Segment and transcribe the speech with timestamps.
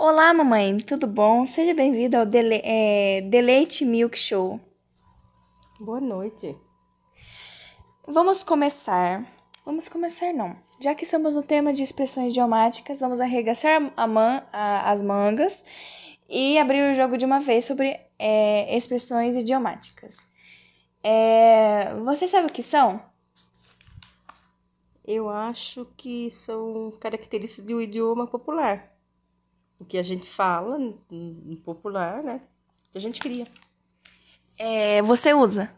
[0.00, 1.44] Olá, mamãe, tudo bom?
[1.44, 4.60] Seja bem-vindo ao Dele é, Deleite Milk Show.
[5.80, 6.56] Boa noite.
[8.06, 9.26] Vamos começar.
[9.64, 10.54] Vamos começar, não.
[10.78, 15.66] Já que estamos no tema de expressões idiomáticas, vamos arregaçar a man a, as mangas
[16.28, 20.18] e abrir o jogo de uma vez sobre é, expressões idiomáticas.
[21.02, 23.02] É, você sabe o que são?
[25.04, 28.96] Eu acho que são características de um idioma popular.
[29.78, 32.40] O que a gente fala no popular, né?
[32.90, 33.46] Que a gente cria.
[34.58, 35.72] É, você usa?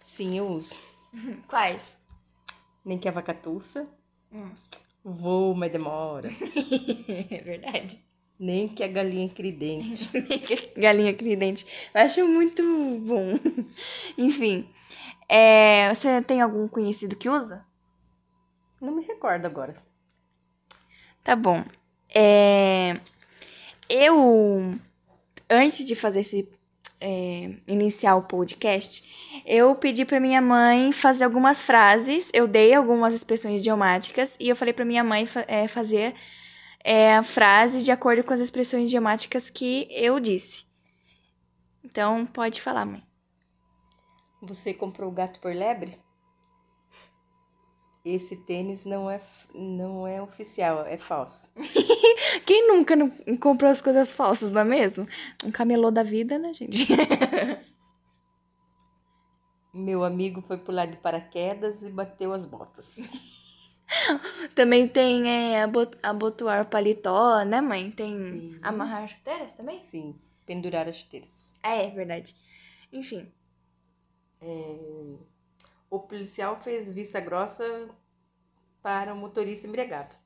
[0.00, 0.78] Sim, eu uso.
[1.48, 1.98] Quais?
[2.84, 3.88] Nem que a vaca tussa.
[4.32, 4.52] Hum.
[5.02, 6.28] Vou, mas demora.
[7.08, 8.02] é verdade.
[8.38, 10.08] Nem que a galinha crie dente.
[10.76, 11.66] Galinha cria dente.
[11.92, 12.62] Eu acho muito
[13.00, 13.34] bom.
[14.16, 14.68] Enfim.
[15.28, 17.66] É, você tem algum conhecido que usa?
[18.80, 19.76] Não me recordo agora.
[21.22, 21.62] Tá bom.
[22.22, 22.94] É,
[23.88, 24.78] eu,
[25.48, 26.46] antes de fazer esse.
[27.00, 29.02] é, iniciar o podcast,
[29.46, 32.28] eu pedi pra minha mãe fazer algumas frases.
[32.34, 36.14] Eu dei algumas expressões idiomáticas e eu falei pra minha mãe fa- é, fazer
[36.84, 40.64] é, a frase de acordo com as expressões idiomáticas que eu disse.
[41.82, 43.02] Então, pode falar, mãe.
[44.42, 45.98] Você comprou o gato por lebre?
[48.04, 49.20] Esse tênis não é,
[49.54, 51.52] não é oficial, é falso.
[52.46, 55.06] Quem nunca não comprou as coisas falsas, não é mesmo?
[55.44, 56.86] Um camelô da vida, né, gente?
[59.72, 62.96] Meu amigo foi pular de paraquedas e bateu as botas.
[64.54, 67.90] Também tem é, abo- abotoar paletó, né, mãe?
[67.90, 68.58] Tem Sim.
[68.62, 69.78] amarrar chuteiras também?
[69.78, 71.54] Sim, pendurar as chuteiras.
[71.62, 72.34] É, é verdade.
[72.92, 73.30] Enfim.
[74.42, 74.99] O
[76.10, 77.88] policial fez vista grossa
[78.82, 80.16] para o motorista embriagado.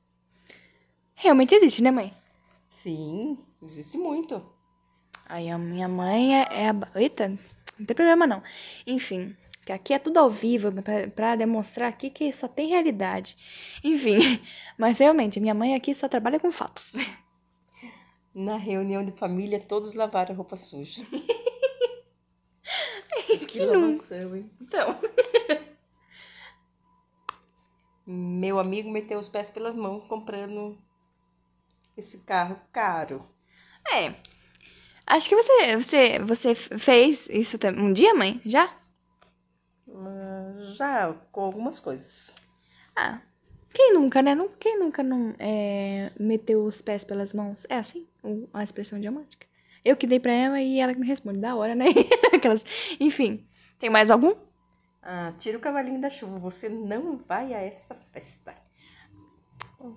[1.13, 2.11] Realmente existe, né, mãe?
[2.69, 4.43] Sim, existe muito.
[5.27, 6.99] Aí a minha mãe é, é a.
[6.99, 8.43] Eita, não tem problema não.
[8.85, 13.37] Enfim, que aqui é tudo ao vivo pra, pra demonstrar aqui que só tem realidade.
[13.83, 14.17] Enfim,
[14.77, 16.95] mas realmente, minha mãe aqui só trabalha com fatos.
[18.33, 21.03] Na reunião de família, todos lavaram roupa suja.
[23.47, 24.49] que lavação, hein?
[24.59, 24.99] Então.
[28.05, 30.77] Meu amigo meteu os pés pelas mãos comprando
[31.97, 33.25] esse carro caro.
[33.91, 34.13] É.
[35.07, 38.41] Acho que você, você, você fez isso um dia, mãe?
[38.45, 38.71] Já?
[39.89, 42.33] Ah, já com algumas coisas.
[42.95, 43.21] Ah,
[43.73, 44.35] quem nunca, né?
[44.59, 47.65] Quem nunca não é, meteu os pés pelas mãos?
[47.69, 48.07] É assim
[48.53, 49.45] a expressão idiomática.
[49.83, 51.39] Eu que dei pra ela e ela que me responde.
[51.39, 51.85] Da hora, né?
[52.33, 52.65] Aquelas...
[52.99, 53.45] Enfim,
[53.77, 54.33] tem mais algum?
[55.07, 58.55] Ah, tira o cavalinho da chuva, você não vai a essa festa.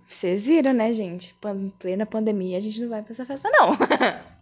[0.07, 1.35] Vocês viram, né, gente?
[1.79, 3.73] Plena pandemia, a gente não vai pra essa festa, não.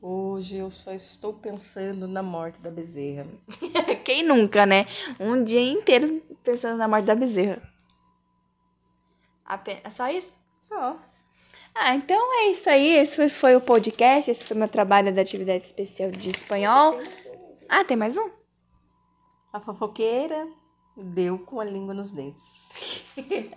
[0.00, 3.26] Hoje eu só estou pensando na morte da bezerra.
[4.04, 4.86] Quem nunca, né?
[5.18, 7.60] Um dia inteiro pensando na morte da bezerra.
[9.44, 10.36] Ape- É só isso?
[10.60, 10.96] Só.
[11.74, 12.96] Ah, então é isso aí.
[12.98, 14.30] Esse foi, foi o podcast.
[14.30, 17.00] Esse foi meu trabalho da atividade especial de espanhol.
[17.68, 18.30] Ah, tem mais um?
[19.54, 20.48] A fofoqueira
[20.96, 23.04] deu com a língua nos dentes.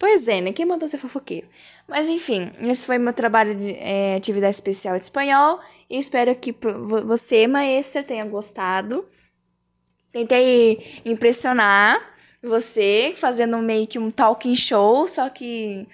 [0.00, 0.52] Pois é, né?
[0.52, 1.48] Quem mandou ser fofoqueiro?
[1.88, 5.58] Mas enfim, esse foi meu trabalho de é, atividade especial de espanhol.
[5.90, 6.54] E espero que
[7.04, 9.08] você, maestra, tenha gostado.
[10.12, 12.00] Tentei impressionar
[12.40, 15.88] você, fazendo meio que um talking show, só que,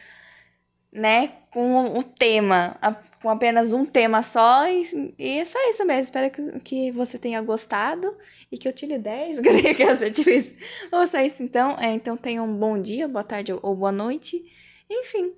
[0.95, 4.67] né, com o tema, a- com apenas um tema só.
[4.69, 6.03] E, e é só isso mesmo.
[6.03, 8.17] Espero que, que você tenha gostado
[8.51, 9.41] e que eu tire 10,
[9.77, 10.57] caso eu tivesse.
[10.93, 11.77] Ou só isso então.
[11.79, 14.43] É, então tenha um bom dia, boa tarde ou boa noite.
[14.91, 15.35] Enfim,